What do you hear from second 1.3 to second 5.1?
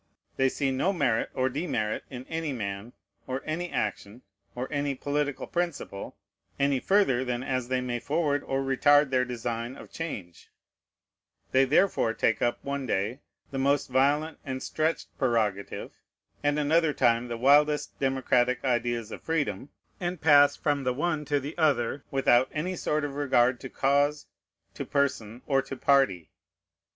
or demerit in any man, or any action, or any